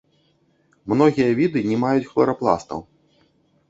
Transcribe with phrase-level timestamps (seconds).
[0.93, 2.79] Многія віды не маюць хларапластаў.